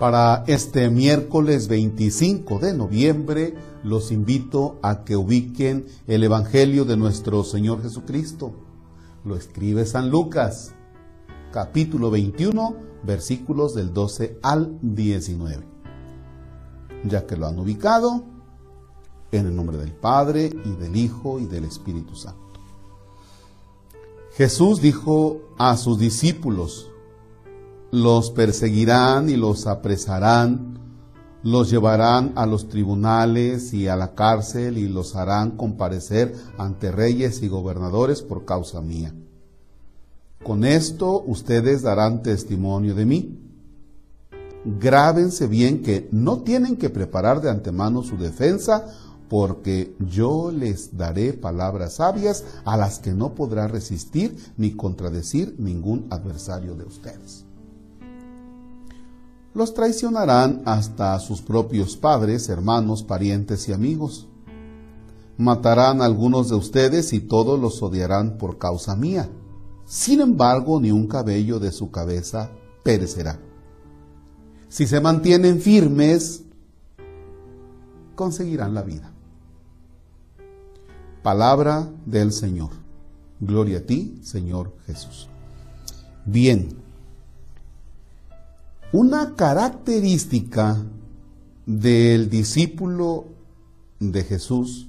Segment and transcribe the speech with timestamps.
[0.00, 7.44] Para este miércoles 25 de noviembre los invito a que ubiquen el Evangelio de nuestro
[7.44, 8.54] Señor Jesucristo.
[9.26, 10.72] Lo escribe San Lucas,
[11.52, 15.66] capítulo 21, versículos del 12 al 19.
[17.04, 18.24] Ya que lo han ubicado,
[19.32, 22.58] en el nombre del Padre y del Hijo y del Espíritu Santo.
[24.32, 26.90] Jesús dijo a sus discípulos,
[27.90, 30.78] los perseguirán y los apresarán,
[31.42, 37.42] los llevarán a los tribunales y a la cárcel y los harán comparecer ante reyes
[37.42, 39.14] y gobernadores por causa mía.
[40.42, 43.38] Con esto ustedes darán testimonio de mí.
[44.64, 48.86] Grábense bien que no tienen que preparar de antemano su defensa
[49.28, 56.06] porque yo les daré palabras sabias a las que no podrá resistir ni contradecir ningún
[56.10, 57.46] adversario de ustedes
[59.52, 64.28] los traicionarán hasta sus propios padres, hermanos, parientes y amigos.
[65.36, 69.28] Matarán a algunos de ustedes y todos los odiarán por causa mía.
[69.84, 72.50] Sin embargo, ni un cabello de su cabeza
[72.84, 73.40] perecerá.
[74.68, 76.44] Si se mantienen firmes,
[78.14, 79.10] conseguirán la vida.
[81.22, 82.70] Palabra del Señor.
[83.40, 85.28] Gloria a ti, Señor Jesús.
[86.24, 86.68] Bien,
[88.92, 90.84] una característica
[91.66, 93.26] del discípulo
[94.00, 94.88] de Jesús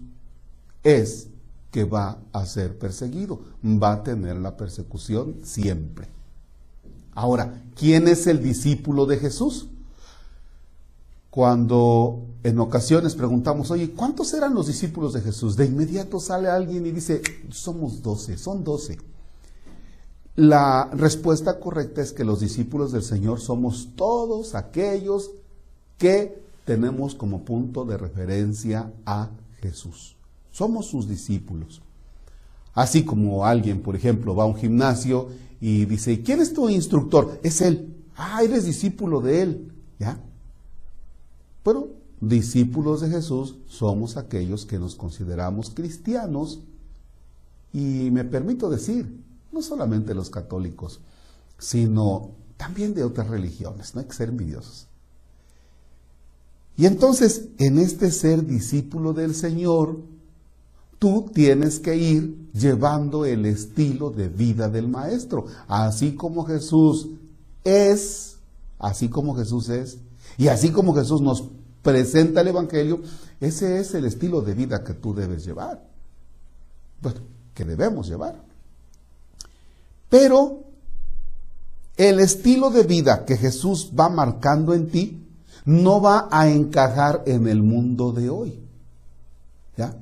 [0.83, 1.27] es
[1.69, 6.07] que va a ser perseguido, va a tener la persecución siempre.
[7.13, 9.67] Ahora, ¿quién es el discípulo de Jesús?
[11.29, 15.55] Cuando en ocasiones preguntamos, oye, ¿cuántos eran los discípulos de Jesús?
[15.55, 18.97] De inmediato sale alguien y dice, somos doce, son doce.
[20.35, 25.31] La respuesta correcta es que los discípulos del Señor somos todos aquellos
[25.97, 29.29] que tenemos como punto de referencia a
[29.61, 30.15] Jesús.
[30.51, 31.81] Somos sus discípulos.
[32.73, 35.27] Así como alguien, por ejemplo, va a un gimnasio
[35.59, 37.39] y dice, ¿quién es tu instructor?
[37.43, 37.93] Es él.
[38.15, 39.71] Ah, eres discípulo de él.
[39.99, 40.17] ¿Ya?
[41.63, 41.87] Bueno,
[42.21, 46.61] discípulos de Jesús somos aquellos que nos consideramos cristianos
[47.73, 50.99] y me permito decir, no solamente los católicos,
[51.57, 54.87] sino también de otras religiones, no hay que ser envidiosos.
[56.77, 59.99] Y entonces, en este ser discípulo del Señor,
[60.99, 67.09] tú tienes que ir llevando el estilo de vida del Maestro, así como Jesús
[67.63, 68.37] es,
[68.79, 69.97] así como Jesús es,
[70.37, 71.43] y así como Jesús nos
[71.81, 73.01] presenta el Evangelio,
[73.39, 75.87] ese es el estilo de vida que tú debes llevar,
[77.01, 77.21] bueno,
[77.53, 78.50] que debemos llevar.
[80.11, 80.65] Pero
[81.95, 85.25] el estilo de vida que Jesús va marcando en ti
[85.63, 88.59] no va a encajar en el mundo de hoy.
[89.77, 89.95] ¿Ya?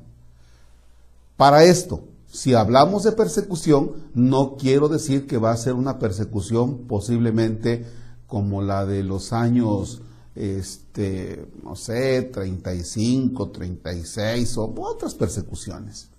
[1.38, 6.88] Para esto, si hablamos de persecución, no quiero decir que va a ser una persecución
[6.88, 7.86] posiblemente
[8.25, 10.02] como la de los años,
[10.34, 16.09] este, no sé, 35, 36 o otras persecuciones.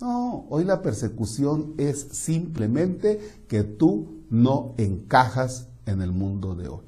[0.00, 6.84] No, hoy la persecución es simplemente que tú no encajas en el mundo de hoy.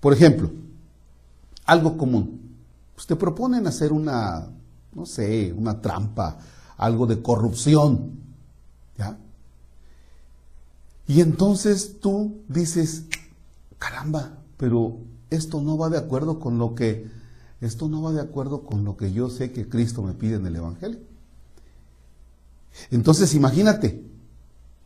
[0.00, 0.50] Por ejemplo,
[1.66, 2.56] algo común.
[2.96, 4.48] Usted te proponen hacer una,
[4.92, 6.38] no sé, una trampa,
[6.76, 8.18] algo de corrupción.
[8.98, 9.16] ¿Ya?
[11.06, 13.04] Y entonces tú dices,
[13.78, 14.98] caramba, pero
[15.30, 17.08] esto no va de acuerdo con lo que,
[17.60, 20.46] esto no va de acuerdo con lo que yo sé que Cristo me pide en
[20.46, 21.09] el Evangelio.
[22.90, 24.02] Entonces imagínate,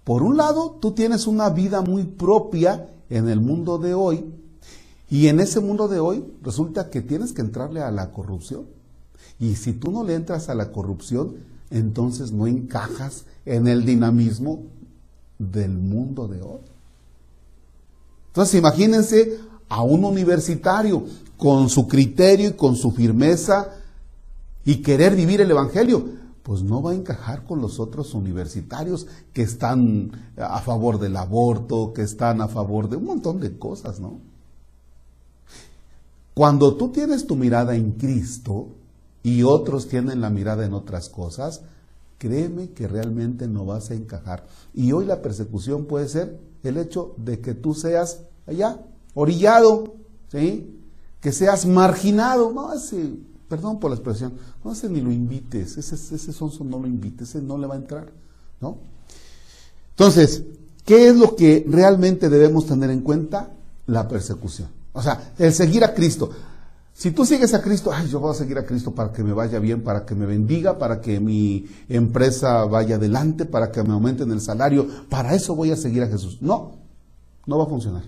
[0.04, 4.24] por un lado tú tienes una vida muy propia en el mundo de hoy
[5.10, 8.66] y en ese mundo de hoy resulta que tienes que entrarle a la corrupción.
[9.38, 11.36] Y si tú no le entras a la corrupción,
[11.70, 14.62] entonces no encajas en el dinamismo
[15.38, 16.60] del mundo de hoy.
[18.28, 19.38] Entonces imagínense
[19.68, 21.04] a un universitario
[21.36, 23.70] con su criterio y con su firmeza
[24.64, 29.42] y querer vivir el Evangelio pues no va a encajar con los otros universitarios que
[29.42, 34.20] están a favor del aborto, que están a favor de un montón de cosas, ¿no?
[36.34, 38.68] Cuando tú tienes tu mirada en Cristo
[39.22, 41.62] y otros tienen la mirada en otras cosas,
[42.18, 44.44] créeme que realmente no vas a encajar.
[44.74, 49.94] Y hoy la persecución puede ser el hecho de que tú seas allá, orillado,
[50.30, 50.78] ¿sí?
[51.22, 52.68] Que seas marginado, ¿no?
[52.68, 56.86] Así, perdón por la expresión, no ese ni lo invites, ese, ese sonso no lo
[56.86, 58.12] invites, ese no le va a entrar,
[58.60, 58.78] ¿no?
[59.90, 60.42] Entonces,
[60.84, 63.50] ¿qué es lo que realmente debemos tener en cuenta?
[63.86, 64.68] La persecución.
[64.92, 66.30] O sea, el seguir a Cristo.
[66.92, 69.32] Si tú sigues a Cristo, ay, yo voy a seguir a Cristo para que me
[69.32, 73.92] vaya bien, para que me bendiga, para que mi empresa vaya adelante, para que me
[73.92, 76.38] aumenten el salario, para eso voy a seguir a Jesús.
[76.40, 76.76] No,
[77.46, 78.04] no va a funcionar.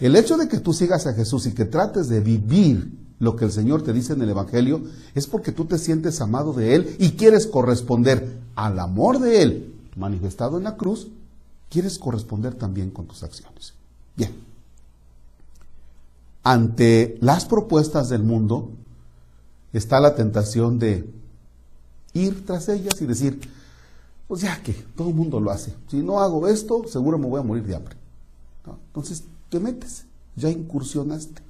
[0.00, 3.44] El hecho de que tú sigas a Jesús y que trates de vivir lo que
[3.44, 4.82] el Señor te dice en el Evangelio
[5.14, 9.74] es porque tú te sientes amado de Él y quieres corresponder al amor de Él
[9.96, 11.08] manifestado en la cruz,
[11.70, 13.74] quieres corresponder también con tus acciones.
[14.16, 14.52] Bien
[16.42, 18.70] ante las propuestas del mundo
[19.72, 21.08] está la tentación de
[22.14, 23.40] ir tras ellas y decir,
[24.28, 27.40] pues ya que todo el mundo lo hace, si no hago esto, seguro me voy
[27.40, 27.96] a morir de hambre.
[28.88, 30.04] Entonces te metes,
[30.36, 31.42] ya incursionaste.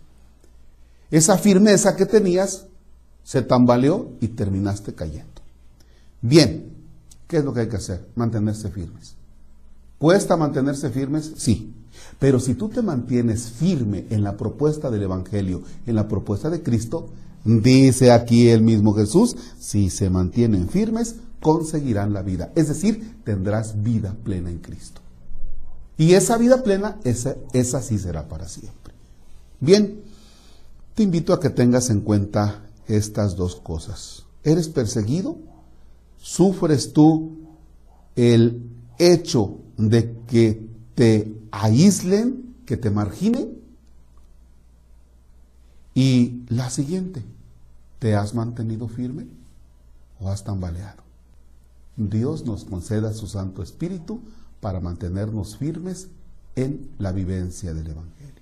[1.12, 2.64] Esa firmeza que tenías
[3.22, 5.42] se tambaleó y terminaste cayendo.
[6.22, 6.72] Bien,
[7.28, 8.08] ¿qué es lo que hay que hacer?
[8.16, 9.14] Mantenerse firmes.
[9.98, 11.34] ¿Cuesta mantenerse firmes?
[11.36, 11.74] Sí.
[12.18, 16.62] Pero si tú te mantienes firme en la propuesta del Evangelio, en la propuesta de
[16.62, 17.10] Cristo,
[17.44, 22.52] dice aquí el mismo Jesús, si se mantienen firmes, conseguirán la vida.
[22.54, 25.02] Es decir, tendrás vida plena en Cristo.
[25.98, 28.94] Y esa vida plena, esa, esa sí será para siempre.
[29.60, 30.00] Bien,
[30.94, 34.24] te invito a que tengas en cuenta estas dos cosas.
[34.44, 35.38] ¿Eres perseguido?
[36.18, 37.38] ¿Sufres tú
[38.16, 38.62] el
[38.98, 43.60] hecho de que te aíslen, que te marginen.
[45.94, 47.22] Y la siguiente,
[47.98, 49.26] ¿te has mantenido firme
[50.20, 51.02] o has tambaleado?
[51.96, 54.20] Dios nos conceda su Santo Espíritu
[54.60, 56.08] para mantenernos firmes
[56.56, 58.41] en la vivencia del Evangelio.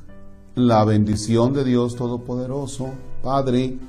[0.55, 2.89] La bendición de Dios Todopoderoso,
[3.23, 3.79] Padre,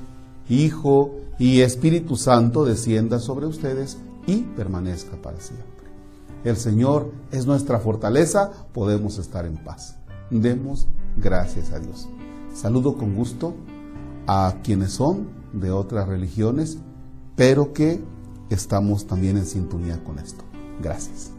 [0.49, 3.99] Hijo y Espíritu Santo descienda sobre ustedes
[4.29, 5.67] y permanezca para siempre.
[6.44, 9.97] El Señor es nuestra fortaleza, podemos estar en paz.
[10.31, 10.87] Demos
[11.17, 12.09] gracias a Dios.
[12.55, 13.55] Saludo con gusto
[14.29, 16.79] a quienes son de otras religiones,
[17.35, 18.00] pero que
[18.50, 20.44] estamos también en sintonía con esto.
[20.81, 21.32] Gracias.